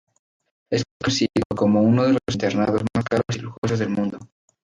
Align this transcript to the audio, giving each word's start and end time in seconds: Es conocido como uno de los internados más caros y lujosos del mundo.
Es 0.71 0.83
conocido 0.99 1.45
como 1.55 1.83
uno 1.83 2.05
de 2.05 2.13
los 2.13 2.19
internados 2.31 2.81
más 2.95 3.05
caros 3.05 3.23
y 3.35 3.37
lujosos 3.37 3.77
del 3.77 3.89
mundo. 3.89 4.17